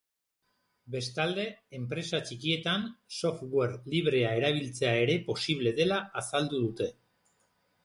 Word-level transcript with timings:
Bestalde, 0.93 1.43
enpresa 1.79 2.21
txikietan 2.29 2.87
software 3.19 3.77
librea 3.97 4.33
erabiltzea 4.41 4.97
ere 5.05 5.21
posible 5.31 5.77
dela 5.83 6.03
azaldu 6.25 6.65
dute. 6.67 6.93